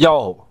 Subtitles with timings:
[0.00, 0.46] Yo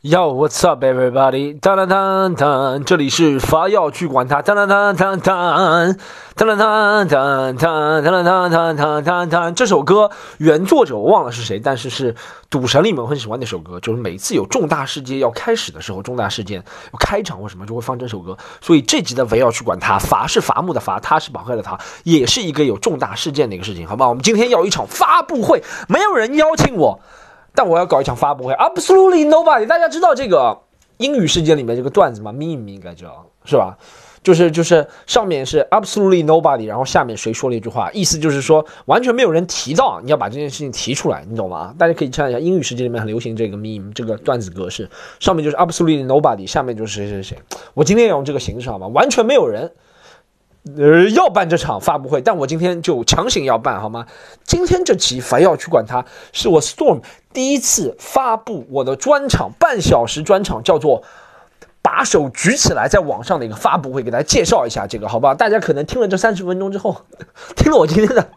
[0.00, 1.60] Yo What's up everybody？
[1.60, 4.40] 当当当当，这里是伐药去管他。
[4.40, 5.94] 当当当当当，
[6.34, 9.54] 当当当当当当当当当当当。
[9.54, 12.14] 这首歌原作者我忘了是谁，但是是
[12.48, 16.64] 赌神里面很喜欢那首歌，就是每次有重大事件要开始的时候，重大事件
[16.98, 18.38] 开场或什么就会放这首歌。
[18.62, 24.08] 所以这集的围要去管他，伐是伐木的伐，他是宝盖的他，也是一个有重大事件的一个事情，好吧？
[24.08, 26.98] 我们今天要一场发布会，没有人邀请我。
[27.58, 29.66] 但我要搞一场发布会，Absolutely nobody。
[29.66, 30.56] 大家知道这个
[30.98, 33.76] 英语世界里面这个段子吗？Meme 应该知道是吧？
[34.22, 41.74] 就是就是上面是 Absolutely nobody，然后下面谁说了一句话，意思就是说完全没有人提到，你要把这件事情提出来，你懂吗？
[41.76, 44.88] 大家可以看一下英语世界里面很流行这个 Meme 这个段子格式，
[45.18, 47.38] 上面就是 Absolutely nobody，下面就是谁谁谁。
[47.74, 48.86] 我今天要用这个形式好吗？
[48.86, 49.72] 完全没有人。
[50.76, 54.06] 呃，要办这场发布会，但我今天就强行要办，好吗？
[54.44, 61.04] 今天这期凡要去管它，是我 Storm 第一次发布我的专场，半小时专场，叫做
[61.80, 65.34] “把手举起来”在网上的一个发布会，给大家介绍一下这个，好不好？
[65.34, 67.02] 大家可能听了这三十分钟之后，
[67.56, 68.28] 听了我今天的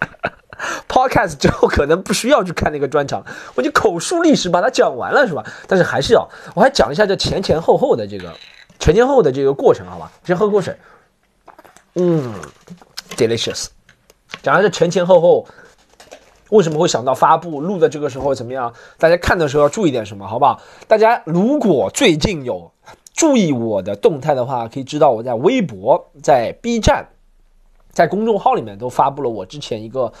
[0.88, 5.44] Podcast 之后，可能不需要去看那个专场，我就口述历史把它讲完了，是吧？
[5.66, 8.34] 但是还是要，我还讲一下这前前后后的这个
[8.78, 10.12] 前前后的这个过程，好吧？
[10.24, 10.76] 先喝口水。
[11.94, 12.34] 嗯
[13.16, 13.68] ，delicious。
[14.42, 15.46] 讲的是前前后后，
[16.50, 18.72] 为什么会想到发布录的这个时候怎么样？
[18.96, 20.60] 大家看的时候要注意点什么，好不好？
[20.86, 22.70] 大家如果最近有
[23.12, 27.08] 注意我的动态的话，可以知道我在微博、在 B 站、
[27.90, 30.12] 在公众号里面都发布了我之前一个，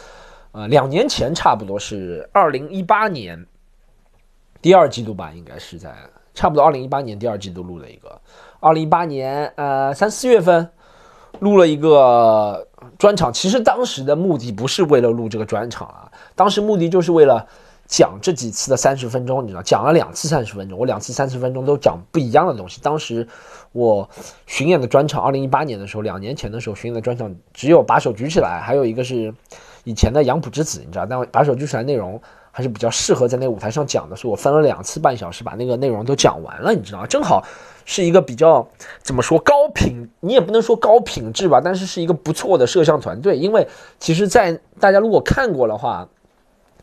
[0.50, 3.46] 呃，两年前差不多是二零一八年
[4.60, 5.94] 第二季度吧，应该是在
[6.34, 8.20] 差不多二零一八年第二季度录的一个，
[8.58, 10.68] 二零一八年呃三四月份。
[11.40, 12.66] 录了一个
[12.98, 17.46] 专场，其实当时的目的不是为了录这个专场啊，当时目的就是为了
[17.86, 22.80] 讲这几次的三十分钟，你知道，讲了两次三十分钟，我两次三十分钟都讲不一样的东西。
[22.80, 23.26] 当时
[23.72, 24.08] 我
[24.46, 29.34] 巡演的专场，二零一八年的时候，两年前的时候巡演的专场只有把手举起来，还有一个是
[29.84, 32.20] 以前的杨浦之子，你知道，但把手举起来内容
[32.60, 37.42] 还是比较适合在那个舞台上讲的，所以我分了两次半小时把那个内容都讲完了，你知道，正好。
[37.86, 38.68] 是一个比较
[39.02, 43.36] 怎么说高品，你也不能说高品质吧，但是是一个不错的摄像团队。
[43.36, 43.66] 因为
[43.98, 46.06] 其实，在大家如果看过的话，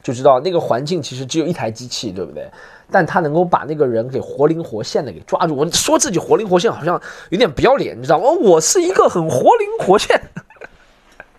[0.03, 2.49] 就知道那个环境其实只有一台机器，对不对？
[2.91, 5.55] 但他能够把那个人给活灵活现的给抓住。
[5.55, 6.99] 我说自己活灵活现，好像
[7.29, 8.25] 有点不要脸，你知道吗？
[8.41, 10.19] 我是一个很活灵活现。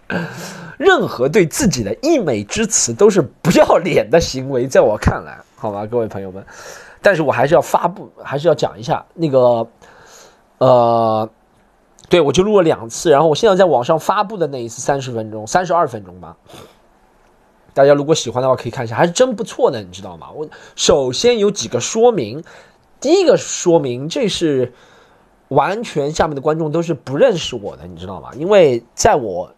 [0.78, 6.44] 任何对自己的溢美之词都是不要脸的行为，在我看来，好吧， 各位朋友们。
[7.00, 9.68] 但是我还是要发布，还是要讲一下那个，
[10.58, 11.28] 呃，
[12.08, 16.36] 对我就录了两次，然后我现在在网上发布的那一次三十分钟，三十二分钟吧。
[17.72, 20.28] 大家如果喜欢的话，可以看一下，还是真不错的，你知道吗？
[20.34, 22.42] 我首先有几个说明，
[23.00, 24.72] 第一个说明，这是
[25.46, 28.30] 完全下面的观众都是不认识我的，你知道吗？
[28.34, 29.54] 因为在我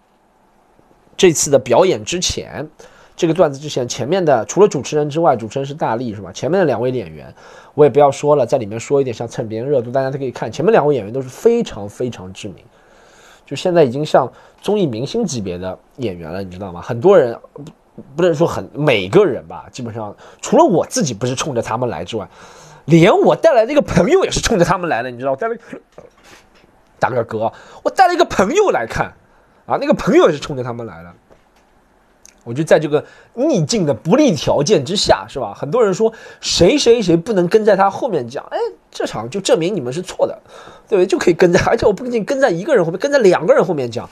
[1.21, 2.67] 这次的表演之前。
[3.15, 6.33] 这个段子之前前面的除了主持人之外，主持人是大力是吧？
[6.33, 7.35] 前面的两位演员
[7.75, 10.51] 我也不要说了，在里面说一点像蹭别人热度，大家都可以看。
[10.51, 12.65] 前面两位演员都是非常非常知名，
[13.45, 14.33] 就现在已经像
[14.63, 16.81] 综艺明星级别的演员了，你知道吗？
[16.81, 17.39] 很多人
[18.17, 22.27] 不能说很每个人吧，基本上除了我自己不是冲着他们来之外，
[22.87, 25.33] 连我带来的一个朋友也是冲着他们来的，你知道？
[25.33, 25.55] 我带了
[26.99, 29.13] 大个哥，我带了一个朋友来看
[29.71, 31.13] 啊，那个朋友也是冲着他们来的。
[32.43, 33.05] 我就在这个
[33.35, 35.55] 逆境的不利条件之下，是吧？
[35.55, 38.59] 很多人说谁谁谁不能跟在他后面讲，哎，
[38.91, 40.41] 这场就证明你们是错的，
[40.89, 41.07] 对不对？
[41.07, 44.09] 就可以跟在，而且我不仅仅跟在一个人后面，跟在两个人后面讲，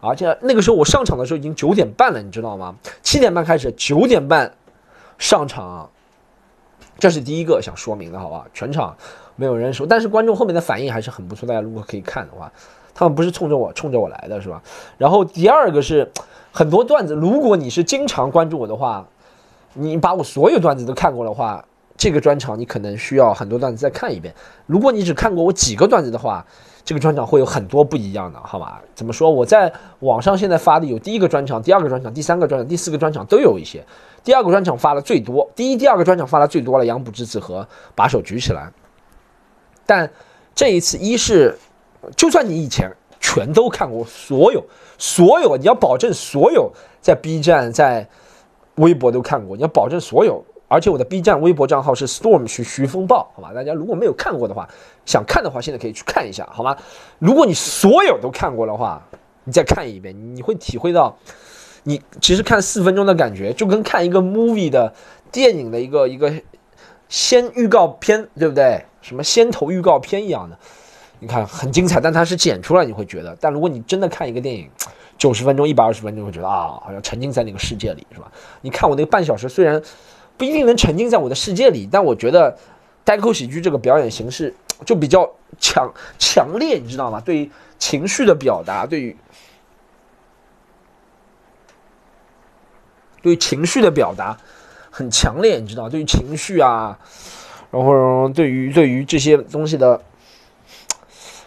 [0.00, 2.76] 而且那个时候我上场的时候已经九点半了，你知道吗？
[3.02, 4.54] 七点半开始，九点半
[5.18, 5.90] 上场，
[7.00, 8.46] 这是第一个想说明的，好吧？
[8.54, 8.96] 全场
[9.34, 12.52] 没有人说，但是观众后面的反应还是很不错，大家如果可以看的话，
[12.94, 14.62] 他们不是冲着我冲着我来的，是吧？
[14.98, 16.10] 然后第二个是。
[16.54, 19.06] 很多段子，如果你是经常关注我的话，
[19.72, 21.64] 你把我所有段子都看过的话，
[21.96, 24.34] 这个专场你可能需要很多段子再看一遍。
[24.66, 26.44] 如果你只看过我几个段子的话，
[26.84, 28.82] 这个专场会有很多不一样的，好吧？
[28.94, 29.30] 怎么说？
[29.30, 33.82] 我在网上现在发的有第一个专场、第二个专场、第三个专场、第四个专场都有一些。
[34.22, 38.70] 第二个专场发的最多，第一、第二个专场发的最多了，杨浦之子和把手举起来。
[39.86, 40.10] 但
[40.54, 41.58] 这一次，一是
[42.16, 42.90] 就算你以前。
[43.24, 44.62] 全都看过，所有
[44.98, 48.06] 所有，你要保证所有在 B 站、在
[48.74, 50.44] 微博都看过，你要保证所有。
[50.66, 53.52] 而且我的 B 站、微博账号是 Storm 徐徐风暴，好吧？
[53.54, 54.68] 大家如果没有看过的话，
[55.06, 56.76] 想看的话，现在可以去看一下，好吗？
[57.20, 59.00] 如果你所有都看过的话，
[59.44, 61.16] 你再看一遍，你会体会到，
[61.84, 64.92] 你其实看四分钟的感觉，就跟看一个 movie 的
[65.30, 66.32] 电影的一个一个。
[67.08, 68.84] 先预告片，对不对？
[69.02, 70.58] 什么先头预告片一样的，
[71.22, 73.36] 你看很精彩，但它是剪出来，你会觉得。
[73.40, 74.68] 但如果你真的看一个电影，
[75.16, 78.32] 九十分钟、一百二十分钟，会觉得啊，好像沉浸在那个世界里，是吧？
[78.62, 79.80] 你看我那个半小时，虽然
[80.36, 82.58] 不一定能沉浸在我的世界里，但我觉得
[83.04, 84.52] 单口喜剧这个表演形式
[84.84, 85.30] 就比较
[85.60, 87.20] 强强烈，你知道吗？
[87.20, 87.48] 对于
[87.78, 89.16] 情绪的表达，对于
[93.22, 94.36] 对于情绪的表达
[94.90, 95.88] 很强烈，你知道？
[95.88, 96.98] 对于情绪啊。
[97.70, 99.98] 然后对于对于这些东西的，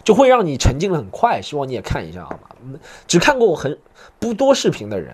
[0.06, 1.42] 就会让你沉浸的很快。
[1.42, 2.80] 希望你也看一下，好吗？
[3.06, 3.78] 只看过我很
[4.18, 5.14] 不多视频的人，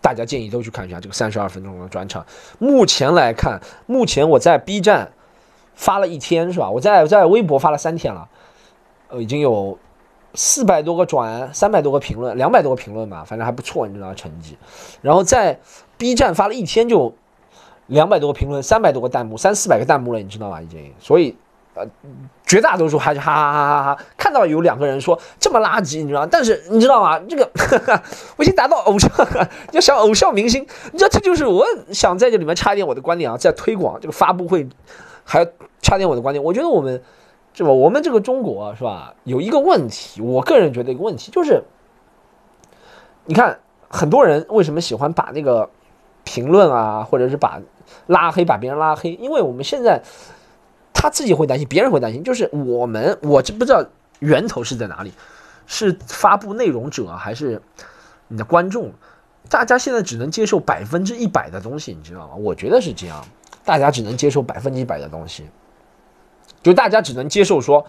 [0.00, 2.26] 大家建议都去看一下这个三十二分钟的专场。
[2.58, 5.12] 目前来看，目前我在 B 站
[5.76, 6.68] 发了一天，是吧？
[6.68, 8.28] 我在在微博发了三天了，
[9.10, 9.78] 呃，已经有
[10.34, 14.58] 四百多个转，三百多个评论，两百多个评论吧，反正还不错，你知道成绩。
[15.02, 15.60] 然后在
[15.96, 17.14] B 站发了一天就。
[17.88, 20.62] 两百多个评论，三百多个弹幕，三四百个弹幕了，你知道吗？
[20.62, 21.36] 已经，所以，
[21.74, 21.84] 呃，
[22.46, 24.04] 绝大多数还是哈哈哈哈哈。
[24.16, 26.24] 看到有两个人说这么垃圾，你知道？
[26.24, 27.18] 但是你知道吗？
[27.28, 27.50] 这个
[28.36, 29.10] 我已经达到偶像，
[29.72, 34.68] 要想偶像明星，你知道，这就是我想在这里面插一点我的观点啊，在推广这个发布会，
[35.24, 35.46] 还要
[35.82, 36.42] 插点我的观点。
[36.42, 37.02] 我觉得我们，
[37.54, 37.70] 是吧？
[37.70, 39.14] 我们这个中国是吧？
[39.24, 41.64] 有一个问题，我个人觉得一个问题就是，
[43.24, 45.68] 你看很多人为什么喜欢把那个
[46.22, 47.60] 评论啊，或者是把
[48.06, 50.02] 拉黑把别人拉黑，因为我们现在
[50.94, 53.84] 他自己会担心，别人会担心，就是我们我这不知道
[54.20, 55.12] 源头是在哪里，
[55.66, 57.60] 是发布内容者还是
[58.28, 58.90] 你的观众？
[59.50, 62.34] 大家现在只能接受百分之一百的东西，你知道吗？
[62.36, 63.22] 我觉得是这样，
[63.62, 65.44] 大家只能接受百分之一百的东西，
[66.62, 67.84] 就大家只能接受说，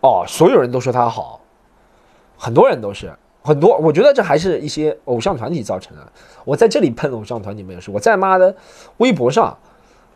[0.00, 1.40] 哦，所有人都说他好，
[2.36, 3.10] 很多人都是。
[3.46, 6.12] 很多，我觉得这还是一些偶像团体造成的。
[6.46, 8.56] 我在这里喷偶像团体没有事，我在妈的
[8.96, 9.58] 微博上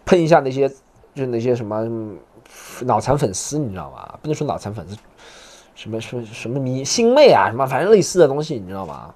[0.07, 0.73] 喷一下那些，
[1.15, 1.87] 就是那些什么
[2.83, 4.19] 脑残粉丝，你知道吗？
[4.23, 4.97] 不能说脑残粉丝，
[5.75, 9.15] 什么什么什么迷星妹啊，什么反正类似的东西，你知道吗？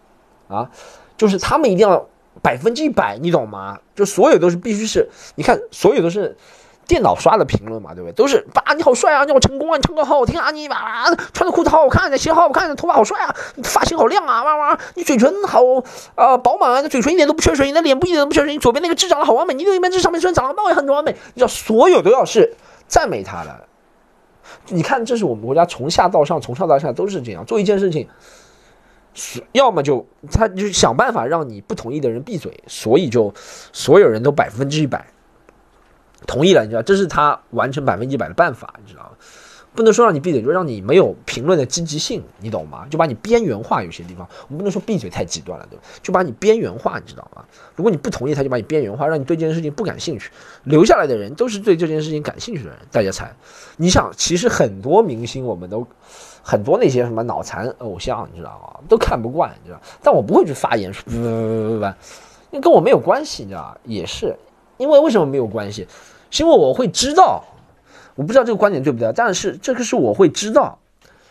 [0.48, 0.70] 啊，
[1.16, 2.06] 就是他们一定要
[2.42, 3.78] 百分之一百，你懂吗？
[3.94, 6.36] 就所有都是必须是，你看所有都是。
[6.92, 8.12] 电脑刷的评论嘛，对不对？
[8.12, 13.34] 都是爸，你好帅啊，你好成功啊，你唱歌好好听啊，你哇，穿的裤子好好看，你鞋好好看，的头发好帅啊，
[13.64, 15.62] 发型好亮啊，哇哇，你嘴唇好
[16.16, 22.54] 啊饱满啊，你嘴唇一点都不缺水，你的脸部一点都不缺水，你左边那个痣长得好完美，你右边这上面虽然长得倒也很完美，你知道，所有都要是
[22.86, 23.66] 赞美他的。
[24.68, 28.06] 你看，这是我们国家从下到上，从上到下都是这样做一件事情，
[29.52, 33.32] 要么就他就想办法让你不同意的人闭嘴，所以就
[33.72, 35.06] 所有人都百分之一百。
[36.26, 39.10] 同意了，你知道，这是他完成百分之一百的办法，你知道吗？
[39.74, 42.86] 不能说让你闭嘴，就让你没有评论的积极性，你懂吗？
[42.90, 45.82] 就把你边缘化，有些地方我们不能说闭嘴太极端了，对吧？
[46.02, 47.42] 就把你边缘化，你知道吗？
[47.74, 50.30] 如果你不同意，他就把你边缘化，让你对这件事情不感兴趣。
[50.64, 53.34] 留下来的人都是对这件事情感兴趣的人，大家猜？
[53.78, 55.86] 你想，其实很多明星，我们都
[56.42, 58.80] 很多那些什么脑残偶像，你知道吗？
[58.90, 59.80] 都看不惯，你知道？
[60.02, 61.94] 但我不会去发言说不不不不不，
[62.50, 64.36] 那跟我没有关系，你知道也是，
[64.78, 65.86] 因为为什么没有关系？
[66.30, 67.42] 是因为我会知道，
[68.14, 70.78] 我不知道这个观点对不对，但是这个是我会知道。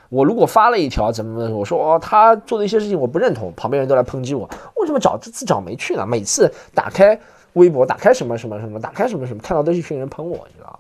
[0.09, 6.05] 我如果发了一条怎么，我说哦，他做的一些事情我不认同，旁边人都来抨击我，为什么找这自找没趣呢？
[6.05, 7.17] 每次打开
[7.53, 10.79] 微博，打开什么什么什么，打开什么什么，看到都是一群人喷我，你知道吗？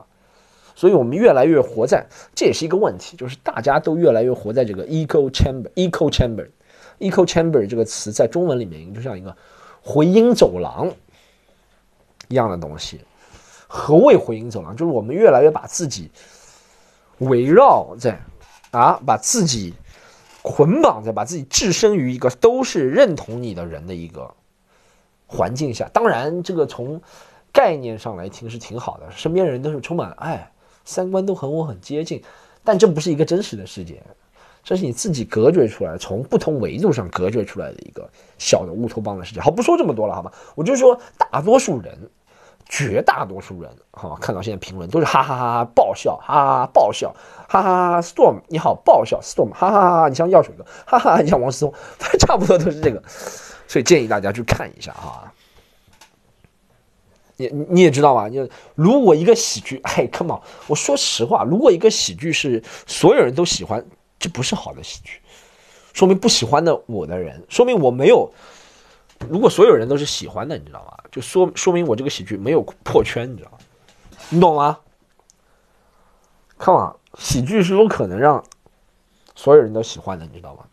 [0.75, 9.33] 所以我们越来越活在，这也是一个问题，就是大家都越来越活在这个 echo chamber，echo chamber，echo chamber 这个词在中文里面就像一个
[9.81, 10.91] 回音走廊
[12.31, 13.01] 一样的东西。
[13.67, 14.75] 何谓回音走廊？
[14.75, 16.09] 就是我们越来越把自己
[17.19, 18.19] 围绕在
[18.71, 19.73] 啊，把自己
[20.41, 24.33] 捆绑在，把自己置身于一个都是认同你的人的一个
[25.27, 25.89] 环境下。
[25.93, 27.01] 当然，这个从
[27.53, 30.51] 概念上来听是挺好的，身边人都是充满爱，
[30.83, 32.21] 三观都和我很接近。
[32.63, 34.03] 但这不是一个真实的世界，
[34.63, 39.39] 这是你自己隔绝出来，从不同维度上隔绝出来的一个小的乌托邦的世界。
[39.39, 40.31] 好，不说这么多了，好吗？
[40.55, 41.97] 我就说大多数人。
[42.73, 47.13] 绝大多数人，好看到现在评论都是哈哈哈哈爆笑，哈哈哈爆笑，
[47.49, 51.73] 哈哈哈 Storm 你好爆笑，Storm 哈哈哈你像药水哥，哈哈你像王思聪，
[52.17, 53.03] 差不多都是这个，
[53.67, 55.29] 所以建议大家去看一下哈。
[57.35, 63.85] 你你也知道嘛，就如果一个喜剧，嘿，come on，我说实话，如果一个喜剧是所有人都喜欢，
[64.17, 65.19] 这不是好的喜剧，
[65.91, 68.31] 说明不喜欢的我的人，说明我没有。
[69.29, 70.97] 如果所有人都是喜欢的，你知道吗？
[71.11, 73.57] 就说说明我这个喜剧没有破圈，你知道吗？
[74.29, 74.79] 你懂吗？
[76.57, 78.43] 看啊，喜剧是有可能让
[79.35, 80.63] 所有人都喜欢的，你知道吗？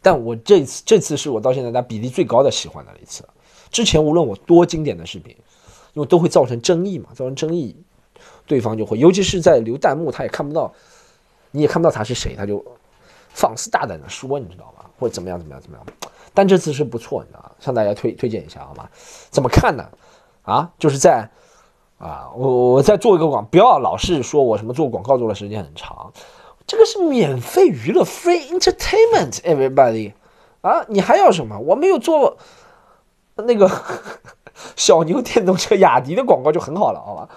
[0.00, 3.28] 但我这次这次是我到现在它比例最高的喜欢的一次。
[3.70, 5.36] 之前无论我多经典的视频，
[5.94, 7.76] 因为都会造成争议嘛，造成争议，
[8.46, 10.72] 对方就会，尤其是在留弹幕，他也看不到，
[11.50, 12.64] 你也看不到他是谁，他就
[13.30, 14.90] 放肆大胆的说，你知道吧？
[14.98, 15.86] 或者怎么样怎么样怎么样？
[16.34, 17.50] 但这次是不错，你知道吗？
[17.60, 18.88] 向大家推推荐一下，好吗？
[19.30, 19.84] 怎么看呢？
[20.42, 21.30] 啊，就是在
[21.98, 26.12] 啊，我我再做一个广，不要老是说我什么做广告做的时间很长，
[26.66, 30.14] 这个是免费娱乐，free entertainment，everybody，
[30.62, 31.58] 啊，你还要什么？
[31.60, 32.36] 我没有做
[33.36, 33.70] 那个
[34.74, 37.28] 小牛电动车雅迪的广告就很好了，好吧？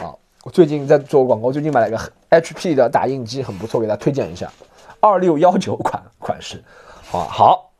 [0.00, 0.14] 啊，
[0.44, 1.98] 我最近在做广告，最近买了一个
[2.30, 4.50] HP 的打印机，很不错，给大家推荐一下，
[5.00, 6.64] 二六幺九款款式，
[7.10, 7.71] 好好。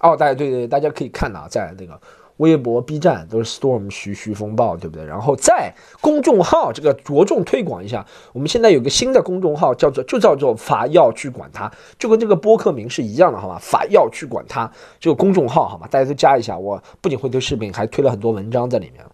[0.00, 2.00] 哦，大家对对，大家可以看到，在那个
[2.38, 5.04] 微博、B 站都是 Storm 徐徐风暴，对不对？
[5.04, 13.58] 然后在公众号这个着重推广一下，我们现在有个新的公众号，叫做就叫做法要去管它，就跟这个播客名是一样的，好吧？
[13.60, 15.86] 法要去管它这个公众号，好吗？
[15.90, 19.04] 大家都加一下，我不仅会推视频，还推了很多文章在里面。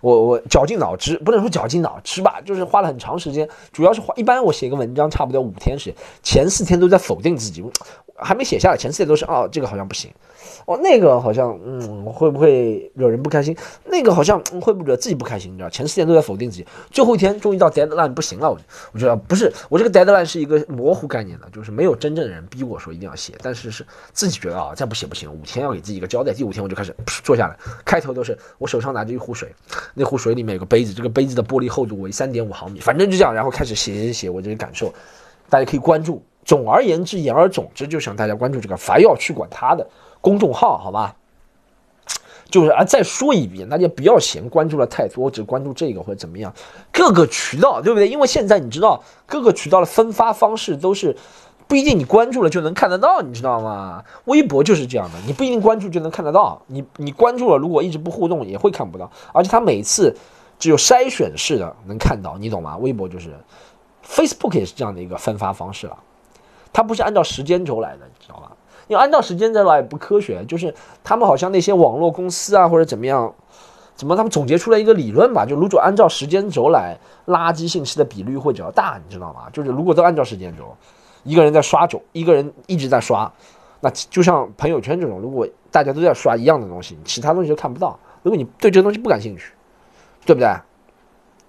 [0.00, 7.64] 我我绞尽脑汁，不能说绞尽脑汁吧，就是花了很长时间，主要是花一般我写个文章差不多五天时间，前四天都在否定自己。
[8.18, 10.10] 还没写下来，前四天都是哦，这个好像不行，
[10.66, 13.56] 哦，那个好像嗯，会不会惹人不开心？
[13.84, 15.52] 那个好像会不会惹自己不开心？
[15.52, 18.58] 你知道，前四天都在否定自己，最后一天终于到 deadline 不行了，我
[18.92, 26.32] 我觉得不是，我这个 deadline 是一个模糊概念的，就是没有真正的人逼我说一定要写，但是是自己觉得啊，再不写不行，五天要给自己一个交代。
[26.32, 26.92] 第五天我就开始
[27.22, 29.54] 坐下来，开头都是我手上拿着一壶水，
[29.94, 34.92] 那壶水里面有个杯子，这个杯子的玻璃厚度为三点五毫米，反正就这样，然后开始写写写我这个感受，
[35.48, 36.20] 大家可以关注。
[36.44, 39.84] 总而言之，言而总之，就想大家关注这个“凡要去管他的”
[40.26, 41.14] 公众号，好吧？
[42.50, 46.52] 就是啊，再说一遍，大家不要嫌关注了太多，只关注这个或者怎么样。
[46.90, 48.08] 各个渠道，对不对？
[48.08, 51.16] 因为现在你知道，各个渠道的分发方式都是
[51.68, 54.02] 不一定你关注了就能看得到，你知道吗？
[54.24, 56.60] 微博就是这样的，你不一定关注就能看得到。
[56.66, 59.08] 你你关注了，如果一直不互动，也会看不到。
[59.32, 60.16] 而且它每次
[60.58, 62.76] 只有筛选式的能看到，你懂吗？
[62.78, 63.32] 微博就是
[64.04, 65.96] ，Facebook 也是这样的一个分发方式了。
[66.72, 68.52] 它不是按照时间轴来的，你知道吧？
[68.88, 73.34] 因为按照时间轴来不科学，就是他们好像那些网络公司啊或者怎么样，
[73.94, 75.44] 怎么他们总结出来一个理论吧？
[75.44, 79.50] 就如果按照时间轴来，垃圾信息的比率会比较大，你知道吗？
[79.52, 80.76] 就是如果都按照时间轴，
[81.24, 83.32] 一个人在刷轴，一个人一直在刷，
[83.80, 87.98] 那就像朋友圈这种，如果大家都在刷一样的东西，其他东西都看不到。
[88.22, 89.52] 如果你对这个东西不感兴趣，
[90.24, 90.48] 对不对？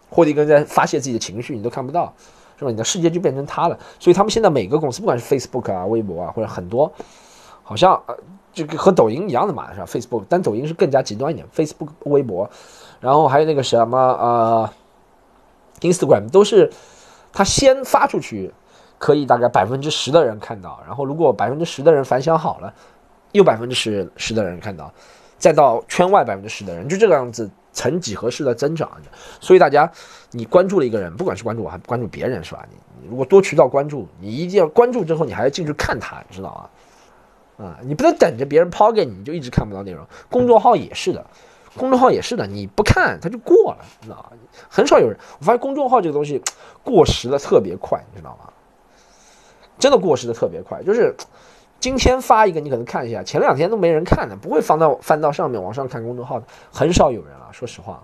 [0.10, 2.14] 或者一个人在发泄自己的情绪，你都看不到。
[2.60, 2.72] 是吧？
[2.72, 6.92] 你的世界就变成他了，所以他们现在每个公司，不管是 Facebook 啊、微博啊，或者很多，
[7.68, 8.18] 好像呃，
[8.54, 12.50] 这个和抖音一样的嘛，是吧？Facebook，但抖音是更加极端一点，Facebook、微博，
[13.02, 14.70] 然后还有那个什么呃
[15.82, 16.72] ，Instagram，都是
[17.34, 18.54] 他先发出去，
[18.98, 22.74] 可以大概百分之十的人看到，然后如果百分之十的人反响好了，
[23.34, 24.90] 又百分之十十的人看到，
[25.38, 27.50] 再到圈外百分之十的人，就这个样子。
[27.74, 28.90] 曾几何式的增长，
[29.40, 29.88] 所以大家，
[30.32, 32.66] 你关注了一个人，不管是关注我还关注别人，是吧？
[32.72, 36.70] 你你如果多渠道关注，你一定要关注之后，你还要进去看他，知道吗？
[37.58, 40.06] 啊，你不能等着别人抛给你，你就一直看不到内容。
[40.30, 41.26] 公众号也是的，
[41.76, 44.38] 公众号也是的，你不看它就过了，知道吗？
[44.70, 46.42] 很少有人，我发现公众号这个东西
[46.84, 48.54] 过时的特别快，你知道吗？
[49.78, 51.16] 真的过时的特别快，就是。
[51.80, 57.48] 今天发一个，你可能看一下，前两天都没人看的，不会翻到翻到上面往上看公众号的，很少有人了。
[57.52, 58.04] 说实话，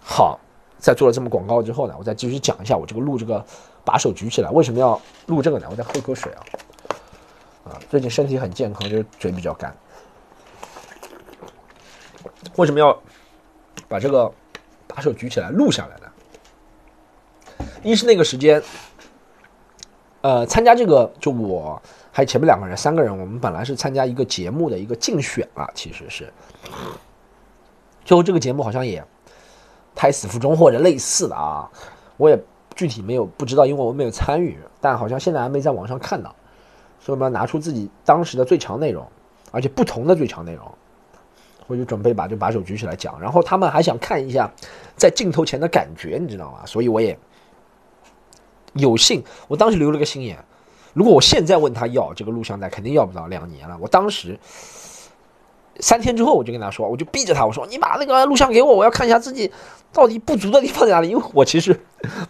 [0.00, 0.40] 好，
[0.78, 3.44] 在做了这么广告之后呢，我再继续讲一下我这个录这个
[3.84, 5.66] 把手举起来为什么要录这个呢？
[5.70, 6.40] 我再喝口水啊，
[7.64, 9.74] 啊，最近身体很健康，就是嘴比较干。
[12.56, 12.96] 为什么要
[13.88, 14.30] 把这个
[14.86, 17.66] 把手举起来录下来呢？
[17.82, 18.62] 一是那个时间，
[20.20, 21.80] 呃，参加这个就我。
[22.16, 26.32] 还有前面两个人，三个人，我们本来是参加一个节目的一个竞选啊，其实是，
[28.04, 29.04] 最后这个节目好像也
[29.96, 31.68] 胎死腹中或者类似的啊，
[32.16, 32.40] 我也
[32.76, 36.32] 具体没有不知道，因为我没有参与，但好像现在还没在网上看到，
[37.04, 39.06] 所以我们要拿出自己当时的最强内容，
[39.50, 40.66] 而且不同的最强内容，
[41.66, 44.50] 我就准备把这把手举起来讲，然后他们还想看一下
[44.96, 46.60] 在镜头前的感觉，你知道吗？
[46.64, 47.18] 所以我也
[48.72, 50.42] 有幸，我当时留了个心眼。
[50.94, 53.76] 如果我现在问他要这个录像带，肯定要不到两年了。
[53.78, 54.40] 我当时
[55.80, 59.52] 三天之后，我就跟他说，我就逼着他，我说你把那个录像给我，我要看一下自己
[59.94, 61.08] 到底不足的地方在哪里。
[61.14, 61.78] 因为我其实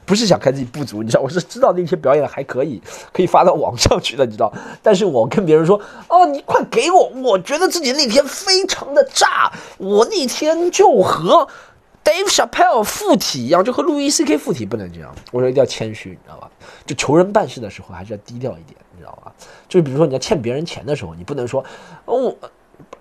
[0.05, 2.81] 不是想看自己不足，你知道，我是知道那天表演还可以，
[3.13, 4.53] 可以发到网上去的，你知道。
[4.83, 11.49] 但是我跟别人说，哦，你快给我，我觉得自己那天非常的炸，我那天就和。
[12.05, 14.37] Dave Chappelle 附体一样，就和路易 C.K.
[14.37, 15.11] 附体不能这样。
[15.33, 16.51] 我说一定要谦虚，你知道吧？
[16.85, 19.33] 就求人办事的时候还是要低调一点，你知道吧？
[19.71, 21.65] 就是比如说你要欠别人钱的时候，你不能说
[22.05, 22.37] 哦，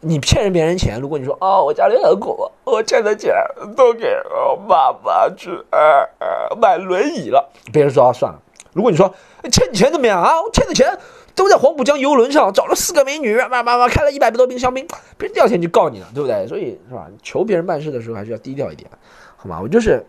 [0.03, 3.33] 你骗人别人钱，如果你说啊，我家里很苦，我欠的钱
[3.75, 8.39] 都给我妈妈去呃呃买轮椅了，别人说啊算了。
[8.73, 9.13] 如果你说
[9.51, 10.41] 欠你钱怎么样啊？
[10.41, 10.97] 我欠的钱
[11.35, 14.85] 都在黄浦江游轮上找了四个美女，妈妈妈开了一百多瓶香槟，
[15.17, 16.45] 别人第二天就告你了，对不对？
[16.47, 17.07] 所以是吧？
[17.21, 18.89] 求别人办事的时候还是要低调一点，
[19.37, 19.59] 好吗？
[19.61, 20.05] 我就是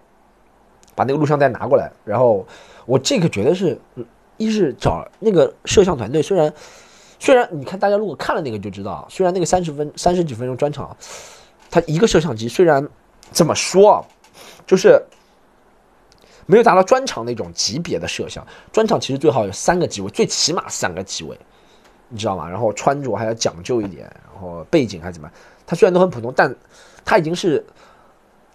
[0.94, 2.44] 把那个录像带拿过来，然后
[2.86, 3.78] 我这个觉得是，
[4.38, 6.52] 一是找那个摄像团队，虽然
[7.24, 10.94] 虽然你看大家如果看了那个就知道，虽然那个三十分三十几分钟专场，
[11.70, 12.86] 他一个摄像机虽然
[13.30, 14.04] 怎么说，
[14.66, 15.02] 就是。
[16.46, 21.34] 没有达到专场那种级别的摄像，专场其实最好有三个机位，最起码三个机位，
[22.10, 22.46] 你知道吗？
[22.46, 25.30] 然后穿着还要讲究一点，然后背景还怎么？
[25.66, 26.54] 它虽然都很普通，但
[27.02, 27.64] 它已经是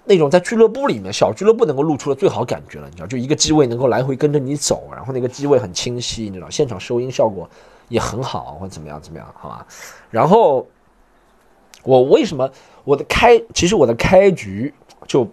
[0.06, 3.08] 那种在俱乐部里面小俱乐部能够露出的最好感觉了，你知道？
[3.08, 6.48] 就一个机位能够来回跟着你走，然后那个机位很清晰，你知道？
[6.48, 7.50] 现场收音效果
[7.90, 9.68] 也很好，或者怎么样怎么样，好吧？
[10.10, 10.66] 然后
[11.84, 12.50] 我为什么
[12.86, 14.74] 我的开，其实我的开局
[15.06, 15.28] 就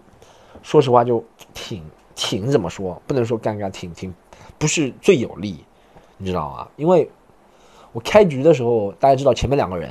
[0.62, 1.82] 说实话就挺。
[2.18, 2.98] 挺怎么说？
[3.06, 4.14] 不能说尴尬，挺挺
[4.56, 5.62] 不是最有利，
[6.16, 6.66] 你知道吗？
[6.76, 7.10] 因为
[7.92, 9.90] 我开局的时候，大家知道前面两个人，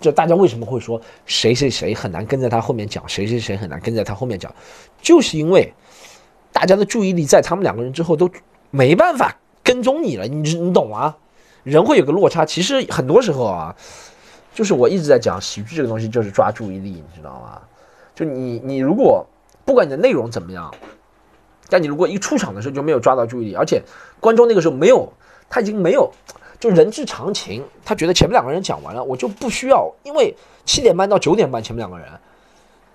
[0.00, 4.54] 就大家为什么会说谁谁谁很难跟在他后面讲，谁谁谁很难跟在他后面讲，
[5.02, 5.74] 就是因为
[6.52, 8.30] 大家的注意力在他们两个人之后都
[8.70, 11.16] 没办法跟踪你了，你你懂吗？
[11.64, 12.44] 人会有个落差。
[12.44, 13.74] 其实很多时候啊，
[14.54, 17.60] 就是我一直在讲喜剧这个东西，就是抓注意力，你知道吗？
[18.14, 19.26] 就你你如果
[19.64, 20.72] 不管你的内容怎么样。
[21.70, 23.82] 但你如果一出场的时候就没有抓到注意力，而且
[24.20, 25.12] 观众那个时候没有，
[25.50, 26.10] 他已经没有，
[26.58, 30.34] 就人之常情，他觉得前面两个人讲完了，我就不需要，因为
[30.64, 32.08] 七点半到九点半前面两个人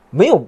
[0.09, 0.43] 没有，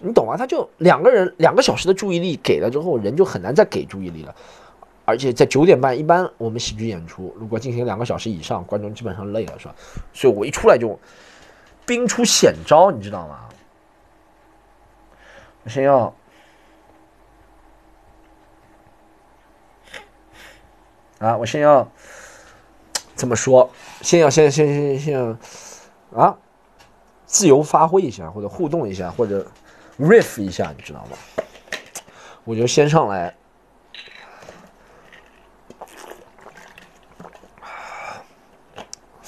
[0.00, 0.38] 你懂啊？
[0.38, 4.34] 他就两个人两个小时的注意力给了之后，人就很难再给注意力了，
[5.10, 9.74] 而且在九点半一般我们喜剧演出如果进行两个小时以上，观众基本上累了，是吧？
[10.12, 10.98] 所以我一出来就
[11.84, 13.48] 兵出险招，你知道吗？
[15.64, 16.14] 我先要。
[21.18, 21.86] 啊，我先要
[23.14, 23.68] 怎么说？
[24.00, 25.38] 先要先先先先
[26.14, 26.38] 啊，
[27.26, 29.46] 自由发挥一下，或者互动一下，或者
[29.98, 31.44] riff 一下，你知道吗？
[32.44, 33.34] 我就先上来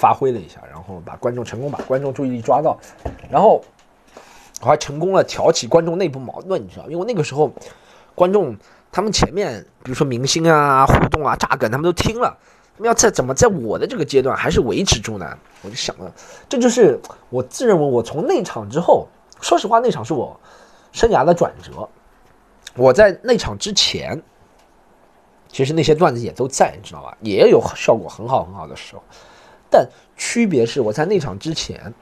[0.03, 2.77] 发挥了一下，然后把观众成功把观众注意力抓到，
[3.31, 3.63] 然后
[4.61, 6.91] 我还成功了挑起观众内部矛盾，你知道？
[6.91, 7.53] 因为那个时候
[8.17, 8.57] 观众。
[8.95, 12.37] 他们前面，比如说明星啊、互动啊、炸梗，他们都听了。
[12.77, 15.39] 他们要在怎么在我的这个阶段还是维持住呢？
[15.63, 16.13] 我就想了，
[16.47, 19.09] 这就是我自认为我从那场之后，
[19.41, 20.39] 说实话，那场是我
[20.93, 21.89] 生涯的转折。
[22.77, 24.23] 我在那场之前，
[25.49, 27.17] 其实那些段子也都在，你知道吧？
[27.23, 29.03] 也有效果很好很好的时候。
[29.73, 31.93] 但区别是，我在那场之前，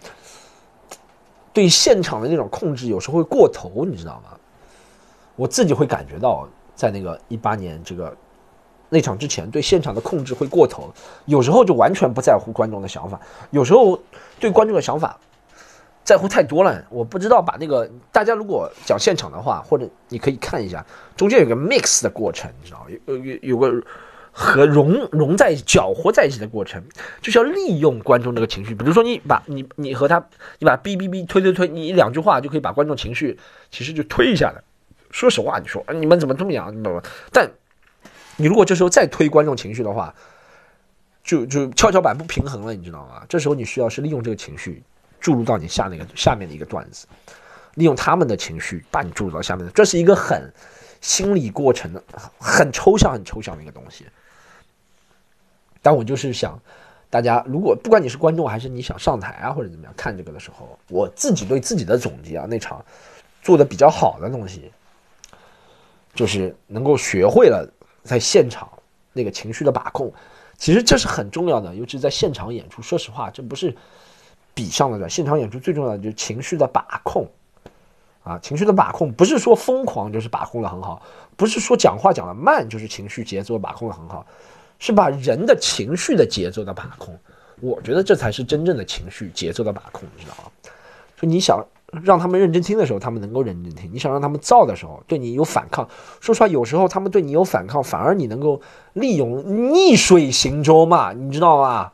[1.52, 4.37] 对现场的那种控制有时候会过头，你知道吗？
[5.37, 6.46] 我自己会感觉到。
[6.76, 8.16] 在那个一八年这个
[8.88, 10.90] 那场之前，对现场的控制会过头，
[11.26, 14.00] 有时候就完全不在乎观众的想法，有时候
[14.38, 15.20] 对观众的想法
[16.02, 16.83] 在乎太多了。
[16.88, 20.83] 我不知道把那个大家如果讲现场的话，或者你可以看一下，
[21.18, 23.70] 中间有个 mix 的过程，你知道有有有个
[24.40, 26.83] 和融融在搅和在一起的过程，
[27.20, 28.74] 就是要利用观众这个情绪。
[28.74, 30.26] 比如说你把你你和他，
[30.59, 33.38] 你把哔哔哔推推推，你一两句话就可以把观众情绪
[33.70, 34.64] 其实就推一下的。
[35.11, 36.74] 说实话，你说你们怎么这么样？
[37.31, 37.50] 但
[38.37, 40.14] 你如果这时候再推观众情绪的话，
[41.22, 43.22] 就就跷跷板不平衡了，你知道吗？
[43.29, 44.83] 这时候你需要是利用这个情绪
[45.20, 47.07] 注入到你下那个下面的一个段子，
[47.74, 50.50] 利用他们的情绪把你注入到下面的，这是一个很
[51.03, 52.03] 心理过程的，
[52.38, 54.07] 很抽象、很抽象的一个东西。
[55.82, 56.58] 但我就是想，
[57.08, 62.84] 大家如果不管你是观众还是你想上台啊或者怎么样看这个的时候，我自己对自己的总结啊，那场
[63.42, 64.70] 做的比较好的东西。
[66.12, 68.68] 就是能够学会了在现场
[69.12, 70.12] 那个情绪的把控，
[70.58, 72.82] 其实这是很重要的，尤其在现场演出。
[72.82, 73.74] 说实话，这不是
[74.52, 77.30] 比上的，现场演出最重要的就是情绪的把控
[78.24, 81.00] 啊，情绪的把控不是说疯狂就是把控的很好，
[81.36, 84.26] 不是说讲话讲的慢就是情绪节奏把控的很好，
[84.80, 87.16] 是把人的情绪的节奏的把控。
[87.60, 90.50] 我觉得这才是真正的情绪节奏的把控，你知道吗？
[91.20, 91.64] 就你想。
[92.04, 93.90] 让他们认真听的时候，他们能够认真听。
[93.92, 95.88] 你想让他们燥的时候，对你有反抗。
[96.20, 98.62] 说实话，有时候他们对你有反抗，反而你能够
[98.92, 101.90] 利用逆水行舟嘛，你知道吗？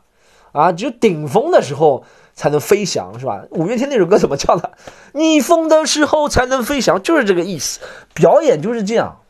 [0.51, 3.43] 啊，只有顶峰的时候才能飞翔，是吧？
[3.49, 4.71] 五月天那首歌怎么唱的？
[5.13, 7.79] 逆风的时候才能飞翔，就是这个意思。
[8.13, 9.21] 表演就是这样，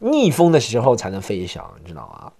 [0.00, 2.32] 逆风的时候才能飞翔，你知道吗？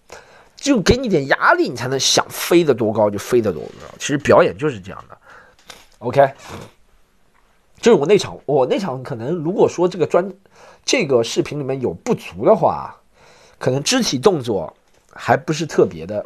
[0.56, 3.94] 就给你点压力，你才能想飞得多高就飞得多高。
[3.98, 5.16] 其实表演就是这样的。
[6.00, 6.32] OK，
[7.78, 10.30] 就是我那场，我那场可能如果说这个专
[10.84, 12.94] 这个视频里面有不足的话，
[13.58, 14.74] 可能肢体动作
[15.12, 16.24] 还不是特别的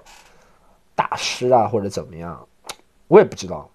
[0.95, 2.49] 大师啊，或者怎么样，
[3.07, 3.71] 我也不知道。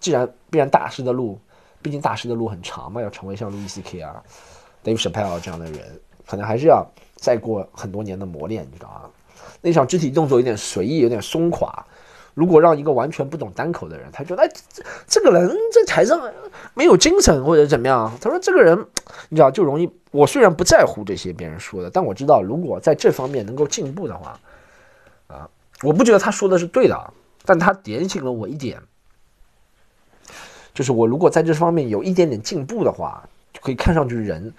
[0.00, 1.40] 既然必然大师的路，
[1.80, 4.22] 毕竟大师的路很长嘛，要成为像路易 C K 啊、
[4.82, 9.10] Dave Chappelle 这样的人，可能还是要再过很多年的磨练，你知道吗？
[9.62, 11.86] 那场肢体动作有点随意，有点松垮。
[12.34, 16.20] 如果让一个完全不懂单口的人，他觉得哎，这这个人在台上
[16.74, 18.12] 没有精神或者怎么样？
[18.20, 18.78] 他说这个人，
[19.30, 19.90] 你知道就容易。
[20.10, 24.38] 我虽然不在乎这些别人说的，但我知道如果在这方面能够进步的话，
[25.28, 25.48] 啊，
[25.82, 27.12] 我不觉得他说的是对的，
[27.46, 28.82] 但他点醒了我一点，
[30.74, 34.52] 就是我如果在这方面有一点点进步的话，就可以看上去人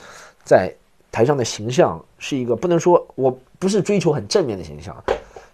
[0.44, 0.74] 在
[1.12, 4.96] 台上的形象是一个不能说我不是追求很正面的形象。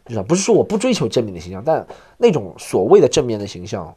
[0.06, 1.88] 知道不是说我不追求正面的形象，但
[2.18, 3.96] 那种所谓的正面的形象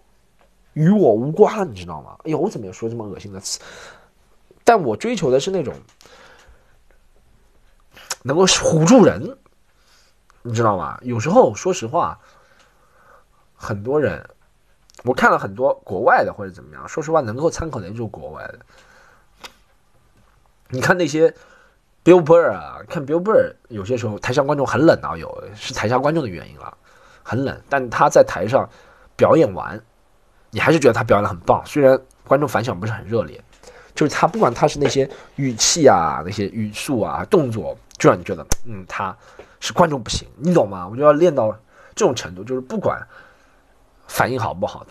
[0.73, 2.17] 与我无关，你知道吗？
[2.19, 3.59] 哎呦，我怎么又说这么恶心的词？
[4.63, 5.75] 但我追求的是那种
[8.23, 9.37] 能够唬住人，
[10.43, 10.97] 你知道吗？
[11.03, 12.17] 有时候说实话，
[13.57, 14.25] 很多人
[15.03, 18.61] 我看了很多国外的或者怎么样，说实话能够参考的就是国外的。
[20.71, 21.35] 你看那些。
[22.05, 26.73] Bill Burr 啊，看 Bill Burr，有些时候台下观众很冷啊，有是台下观众的原因了，
[27.25, 27.61] 很冷。
[27.69, 28.65] 但他在台上
[29.17, 29.83] 表演完，
[30.53, 33.43] 你还是觉得他表演的很棒，虽然观众反响不是很热烈，
[33.93, 39.17] 就是他不管他是那些语气啊、那些语速啊、动作，就让你觉得，嗯，他
[39.59, 40.87] 是观众不行，你懂吗？
[40.87, 41.51] 我就要练到
[41.97, 43.05] 这种程度，就是不管
[44.07, 44.87] 反应好不好，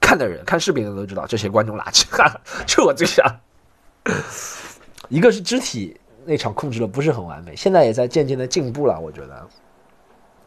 [0.00, 3.22] 看的人看视频的都知道这些观众垃圾，哈哈就我最想，
[5.08, 5.98] 一个是肢体。
[6.24, 9.00] 那场控制的不是很完美，现在也在渐渐的进步了。
[9.00, 9.48] 我觉得，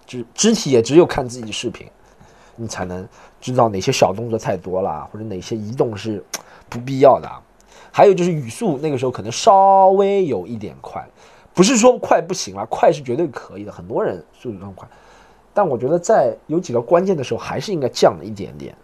[0.05, 1.87] 肢肢体也只有看自己视频，
[2.55, 3.07] 你才能
[3.39, 6.23] 知道哪些小动作太多了，或者哪些移动是
[6.69, 7.27] 不必要的。
[7.91, 11.03] 还有就是语速，那个时候可能稍微有一点快，
[11.51, 14.87] 不是说快不行了，快是绝对可以的，很多人速度都很快。
[15.51, 18.75] 但我觉得在有几个关键的时候，还是应该降了一点点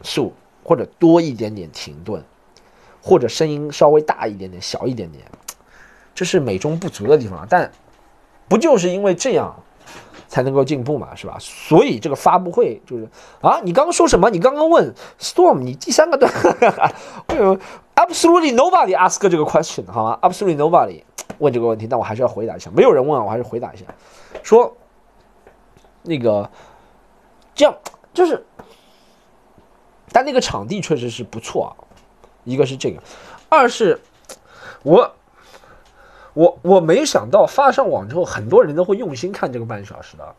[0.00, 0.32] 速，
[0.64, 2.24] 或者多一点点停顿，
[3.02, 5.24] 或者声音稍微大一点点，小一点点。
[6.14, 7.70] 这是美中不足的地方，但
[8.48, 9.62] 不就是因为这样
[10.28, 11.36] 才能够进步嘛，是吧？
[11.38, 13.08] 所以这个发布会就是
[13.40, 14.28] 啊，你刚刚说什么？
[14.28, 16.30] 你刚刚问 Storm，你第三个段，
[17.94, 21.02] Absolutely nobody ask 这个 question 好吗？Absolutely nobody
[21.38, 22.70] 问这个问题，但我还是要回答一下。
[22.74, 23.84] 没有人问啊，我还是回答一下，
[24.42, 24.76] 说
[26.02, 26.50] 那个
[27.54, 27.74] 这样
[28.12, 28.44] 就是，
[30.12, 31.72] 但那个场地确实是不错啊。
[32.44, 33.02] 一个是这个，
[33.48, 34.00] 二是
[34.82, 35.14] 我。
[36.32, 40.36] 我我没想到发上网之后，很多人都会用心看这个半小时的，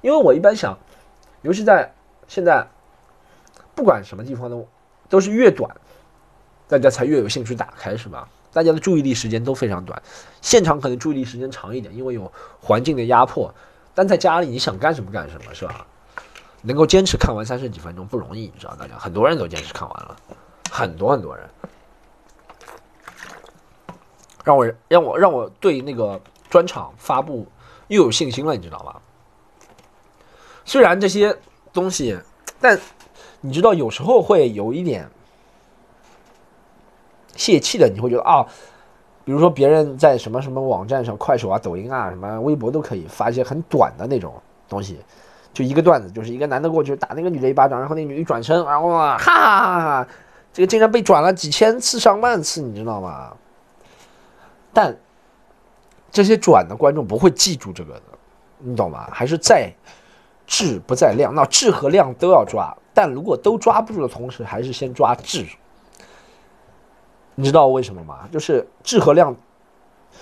[0.00, 0.78] 因为我一般想，
[1.42, 1.92] 尤其在
[2.26, 2.66] 现在，
[3.74, 4.66] 不管什么地方都
[5.10, 5.76] 都是越短，
[6.66, 8.26] 大家才越有兴趣打开，是吧？
[8.50, 10.02] 大家的注意力时间都非常短，
[10.40, 13.54] 现场可能注意力时间长一点，因为有环境的压迫，
[13.94, 15.86] 但在家里你想干什么干什么，是吧？
[16.62, 20.16] 能够坚持看完三十几分钟不容易，你知道，大家很多人都坚持看完了，
[20.74, 21.48] 很多很多人。
[24.42, 27.46] 让我让我让我对那个专场发布
[27.86, 28.96] 又有信心了，你知道吗？
[30.64, 31.36] 虽然这些
[31.72, 32.18] 东西，
[32.60, 32.76] 但
[33.40, 35.08] 你知道有时候会有一点
[37.36, 38.44] 泄气的，你会觉得啊，
[39.24, 44.34] 比如说别人在什么什么网站上，快手啊、抖音啊、什么微博都可以发一些很短的那种
[44.68, 45.00] 东西，
[45.52, 50.08] 就一个段子，就是一个男的过去打那个女的一巴掌，然后那女一转身，然后哈哈哈哈，
[50.54, 53.36] 这个竟然被转了几千次、上万次，你知道吗？
[54.72, 54.96] 但
[56.12, 58.02] 这些转的观众不会记住这个的，
[58.58, 59.08] 你懂吗？
[59.10, 59.72] 还是在
[60.46, 62.72] 质不在量，那质和量都要抓。
[62.94, 65.44] 但如果都抓不住的同时，还是先抓质。
[67.34, 68.28] 你知道为什么吗？
[68.30, 69.34] 就是质和量，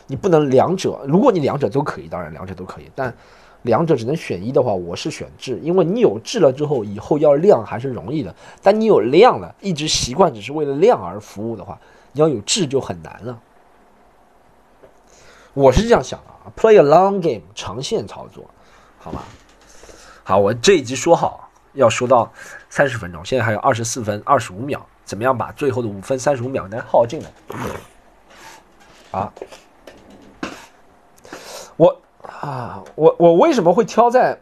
[0.06, 1.04] 你不能两者。
[1.06, 2.90] 如果你两者都可以，当然两者都可以。
[2.94, 3.14] 但
[3.62, 8.34] 两者只能选一的话，我是选质，因为你有质了之后，以后要量还是容易的。
[8.62, 11.78] 但你有量了，一直习惯只是为了量而服务的话，
[12.12, 13.38] 你要有质就很难了。
[15.54, 18.44] 我是这样想的啊，play a long game，长线操作，
[18.98, 19.22] 好吗？
[20.24, 22.32] 好，我这一集说好要说到
[22.70, 27.28] 三十分钟，现在还有二十四分二十五秒，怎么样把最后的五分三十五秒能耗尽呢？
[29.10, 29.30] 啊，
[32.22, 34.38] 啊，我我为什么会挑在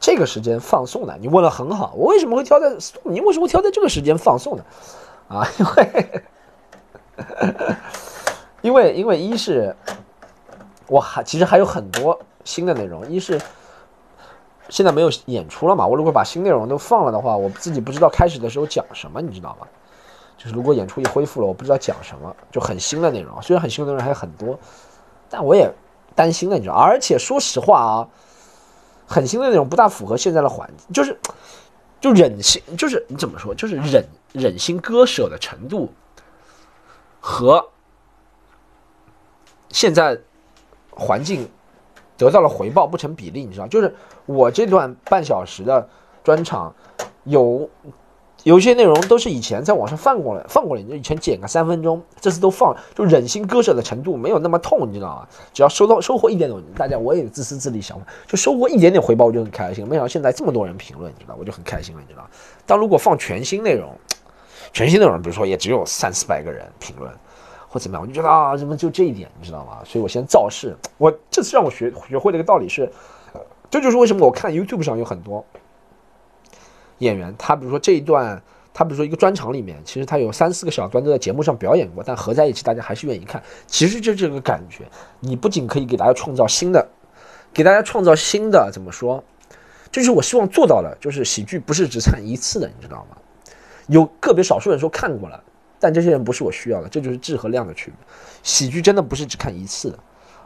[0.00, 1.14] 这个时间放送呢？
[1.20, 4.64] 你问的很好，我为什么会挑在你为什么挑在这个时间放送呢？
[5.28, 6.22] 啊， 因为
[8.62, 9.74] 因为因为一是。
[10.88, 13.40] 我还其实还有很多新的内容，一是
[14.68, 19.66] 现在没有演出了嘛，我如果把新内容都放了的话，我自己不知道开始的时候讲什么，你知道吗？
[20.36, 24.58] 就是如果演出一恢复了，我不知道讲什么，就很新的内容，虽然很新的内容还有很多，
[25.30, 25.72] 但我也
[26.14, 28.08] 担心的，你知道，而且说实话啊，
[29.06, 31.18] 很新的那种不大符合现在的环境，就是
[32.00, 35.92] 就忍心，就是你怎么说，就是忍忍心割舍的程度
[37.20, 37.68] 和
[39.70, 40.18] 现在
[40.90, 41.48] 环境
[42.16, 43.94] 得到了回报不成比例，你知道，就是
[44.26, 45.88] 我这段半小时的
[46.22, 46.74] 专场
[47.24, 47.68] 有。
[48.44, 55.28] 有些内容都是以前在网上放过了，放过了，你就以前剪个三分钟，这次都放，就忍心割舍的程度没有那么痛，你知道吗？
[55.52, 59.86] 只要收到收获一点点，大家我也自私自利想法，就收获一点点回报我就很开心。
[59.86, 62.26] 没想到现在这么多人评论，你知道，我就很开心了，你知道。
[62.66, 63.92] 但如果放全新内容，
[64.72, 67.08] 全新内容，比如说也只有三四百个人评论
[67.68, 69.78] 或怎么样，我就觉得啊，怎么就这一点，你知道吗？
[69.84, 70.76] 所以我先造势。
[70.98, 72.90] 我这次让我学学会了一个道理是，
[73.70, 75.44] 这就是为什么我看 YouTube 上有很多。
[77.02, 78.40] 演员，他比如说这一段，
[78.72, 83.42] 他比如说一个专场里面，其实他有三四个小段都在节目上表演过，但合在一起，大家还是愿意看。
[83.66, 84.84] 其实就这个感觉，
[85.18, 86.88] 你不仅可以给大家创造新的，
[87.52, 89.22] 给大家创造新的，怎么说？
[89.90, 93.16] 就是我希望做到的，就是喜剧不是只看一次的，你知道吗？
[93.88, 95.42] 有个别少数人说看过了，
[95.80, 97.96] 但这些人不是我需要的，这就是质和量的区别。
[98.42, 99.98] 喜剧真的不是只看一次的，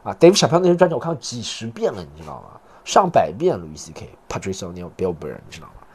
[0.03, 2.59] 啊，Dave 小票那些专场我看了几十遍了，你知道吗？
[2.85, 4.09] 上百遍，Louis C.K.
[4.29, 5.86] Patrice O'Neal Bill Burr，你知道吗？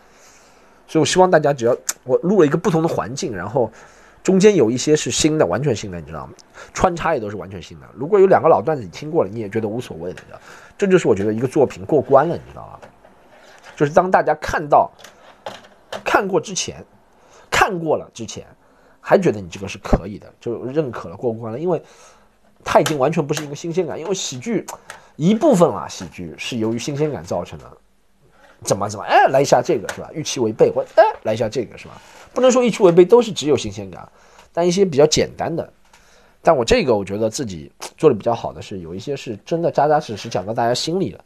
[0.92, 1.74] 所以，我希望大家只要
[2.04, 3.72] 我录了一个不同的环境，然后
[4.22, 6.34] 中间有一些是新的，完全新的，你知道吗？
[6.74, 7.88] 穿插也都是完全新的。
[7.96, 10.42] 如果有两个老段子你听过了，你也觉得无所谓的，你知道？
[10.78, 12.90] 这就是我觉得一个作品过关了，你知道吗？
[13.74, 14.92] 就是当大家看到
[16.04, 16.84] 看过之前，
[17.50, 18.46] 看过了之前，
[19.00, 21.82] 还觉得你这个是可以的，就认可了过关了，因为
[22.66, 23.98] 它已经完全不是一个新鲜感。
[23.98, 24.66] 因为喜剧
[25.16, 27.78] 一部分啊，喜剧是由于新鲜感造成的。
[28.64, 30.10] 怎么怎么哎，来一下这个是吧？
[30.14, 32.00] 预期违背或哎，来一下这个是吧？
[32.34, 34.08] 不能说预期违背都是只有新鲜感，
[34.54, 35.74] 但一些比较简单的，
[36.42, 41.24] 但我这个我觉得自己做的比较好的是有一些是真的扎扎实实讲到大家心里了，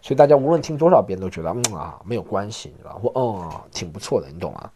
[0.00, 4.70] 所以大家无论听多少遍都觉得嗯啊没有关系，你知道或嗯挺不错的，你懂吗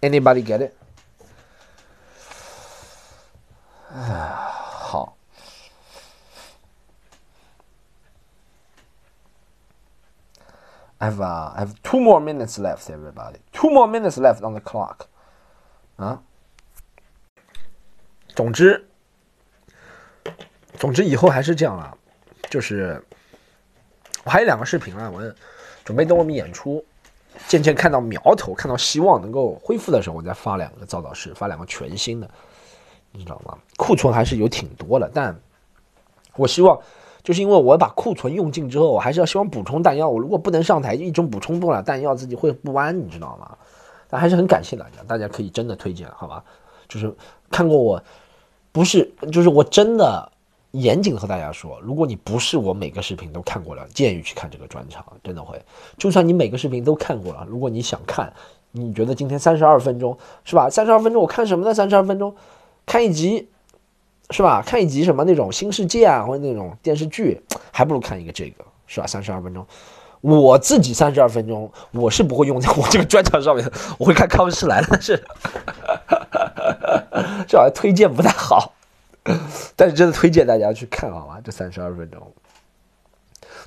[0.00, 0.72] ？Anybody get it？
[3.94, 4.52] 哎，
[11.02, 13.40] I have uh, I have two more minutes left, everybody.
[13.52, 15.06] Two more minutes left on the clock.
[15.96, 16.22] 啊，
[18.36, 18.88] 总之，
[20.78, 21.92] 总之以后还是这样啊，
[22.48, 23.04] 就是
[24.22, 25.20] 我还有两个视频啊，我
[25.84, 26.84] 准备等我们演出
[27.48, 32.30] 渐渐看到苗头、看到希望能够恢复的时候，我再发两个造造势，发两个全新的，
[33.10, 33.58] 你知道吗？
[33.76, 35.36] 库存还是有挺多的，但
[36.36, 36.80] 我希望。
[37.22, 40.08] 就是因为我把库存用尽之后，我还是要希望补充弹药。
[40.08, 43.56] 我如果不能上台，一种补充不了弹药，自己会不安，你知道吗？
[44.08, 46.42] 但还是很感谢大家，大家可以真的推荐，好吧？
[46.88, 47.14] 就是
[47.50, 48.02] 看过我，
[48.72, 50.30] 不是，就是我真的
[50.72, 55.60] 严谨和大家说，如果你不是我每个视频都看过了，建议去看这个专场，真的会。
[55.96, 58.32] 就算你每个视频都看过了，如果你想看，
[58.72, 60.68] 你觉得今天三十二分钟是吧？
[60.68, 61.72] 三十二分钟我看什么呢？
[61.72, 62.34] 三十二分钟
[62.84, 63.48] 看一集。
[64.32, 64.62] 是吧？
[64.66, 67.40] 看一集什么那种新世界啊，或者那种电视剧，
[67.70, 69.06] 还不如看一个这个，是吧？
[69.06, 69.66] 三十二分钟，
[70.22, 75.22] 我自己三十二分钟，我是不会用在我这个专场上面， 我会看康师来但是
[77.46, 78.72] 这好像推荐不太好，
[79.76, 81.38] 但是真的推荐大家去看，好吗？
[81.44, 82.32] 这三十二分钟，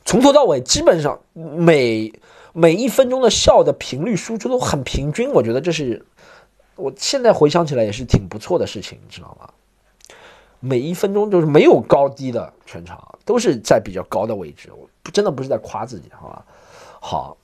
[0.03, 2.11] 从头到尾基本上每
[2.53, 6.05] 每一分钟的笑的频率输出都很平均，我觉得这是
[6.75, 9.49] 我现在回想起来也是挺不错的事情，你知道吗？
[10.65, 14.71] 每一分钟就是没有高低的全场，都是在比较高的位置。
[14.75, 16.43] 我不真的不是在夸自己，好吧？
[16.99, 17.37] 好，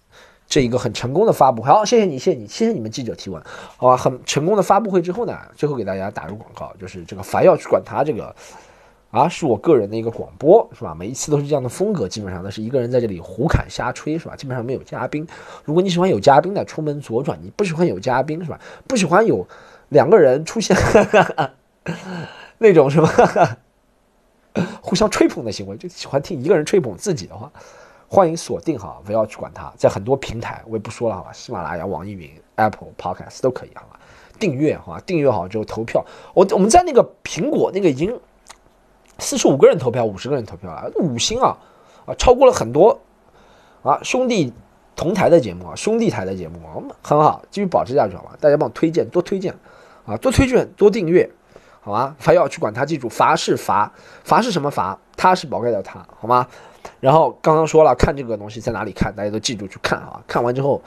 [0.48, 3.40] 这一个很成功的发布会，好，谢谢你，谢谢你，谢谢你们记者提问，
[3.78, 3.96] 好吧？
[3.96, 8.36] 很成功的发布会之后呢，最后给大家打个广告，就是这个凡要去管他这个
[9.12, 10.96] 啊，是我个人的一个广播，是吧？
[10.96, 14.36] 每一次都是这样的风格，基本上呢是一个人在这里胡侃瞎吹，是吧？
[14.36, 15.28] 基本上没有嘉宾。
[15.64, 18.60] 如果你喜欢有嘉宾的，出门左转；你不喜欢有嘉宾，是吧？
[18.88, 19.46] 不喜欢有
[19.90, 20.76] 两个人出现。
[22.64, 23.10] 那种什么
[24.84, 27.52] 互相吹捧的行为，就喜欢听一个人吹捧自己的话，
[28.08, 34.00] 欢迎锁定哈，不要去管他，在很多平台我也不说了好吧，喜马拉雅、网易云、Apple Podcast 都可以好吧，
[34.40, 38.20] 订阅好吧，订阅好之后投票，我我们在那个苹果那个已经
[39.18, 41.58] 四十五个人投票，五十个人投票了，五星啊
[42.06, 43.00] 啊，超过了很多
[43.82, 44.54] 啊兄弟
[44.96, 49.52] 同台的节目啊，兄弟台的节目啊，很好，继续保持下去好吧，大家帮我推荐，多推荐
[50.06, 51.28] 啊，多推荐，多订阅。
[51.82, 52.16] 好吗？
[52.20, 53.92] 还要去管他，记住，罚是罚，
[54.24, 54.98] 罚是什么罚？
[55.18, 56.48] 他是宝盖的他，好吗？
[57.00, 60.22] 然后刚刚说了，看这个东西在哪里看，大家都记住去看啊。
[60.28, 60.82] 看完之后，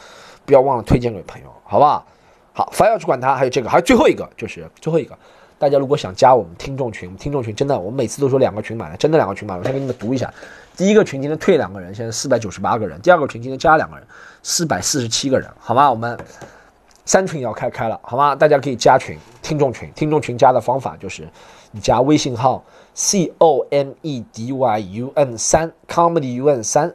[0.45, 2.07] 不要忘了推荐给朋友，好不好？
[2.53, 5.17] 好，凡要去管他，还有这个，还有最后一个，就是最后一个。
[5.59, 9.63] 大家如果想加我们听众群，听众群真的，我每次都说两个群满了，真的两个群满了。
[9.63, 10.33] 我先给你们读一下，
[10.77, 14.07] 第一个群今天退两个人，现在四百九十八个人；第二个群今天加两个人，
[14.43, 15.89] 四百四十七个人，好吗？
[15.91, 16.19] 我们
[17.05, 18.35] 三群要开开了，好吗？
[18.35, 21.29] 大家可以加群，听众群，听众群加的方法就是
[21.73, 22.65] 你加微信号
[22.95, 26.95] c o m e d y u n 三 comedy u n 三。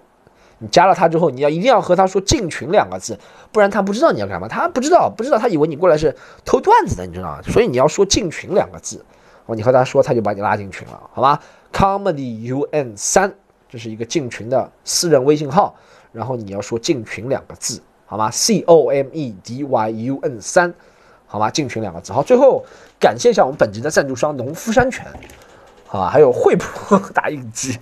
[0.61, 3.17] 你加了他之后，你要一定要和他说进群两个字，
[3.49, 7.41] 不然他不知道你要干嘛，他不知道，不知道，他以为你过来是偷段子的，你知道吗？
[7.43, 9.05] 所以你要说进群两个字，
[9.45, 11.39] 哦，你和他说，他就把你拉进群了，好吗
[11.71, 13.33] ？Comedy UN 三，
[13.69, 15.73] 这是一个进群的私人微信号，
[16.11, 20.73] 然后你要说进群两个字，好吗？C O M E D Y U N 三，
[21.27, 21.51] 好吗？
[21.51, 22.65] 进群两个字，好，最后
[22.99, 25.05] 感谢一下我们本集的赞助商农夫山泉。
[25.85, 27.77] 好吧，还有惠普 打印机，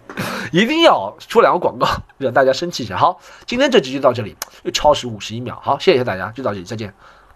[0.51, 1.87] 一定要出两个广告，
[2.17, 2.97] 让大家生气一下。
[2.97, 5.57] 好，今天这集就到这里，又超时五十一秒。
[5.63, 6.93] 好，谢谢大家，就到这里，再见。